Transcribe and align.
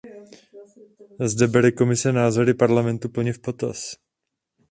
Zde 1.31 1.47
bere 1.55 1.71
Komise 1.73 2.11
názory 2.13 2.53
Parlamentu 2.53 3.09
plně 3.09 3.33
v 3.33 3.39
potaz. 3.39 3.95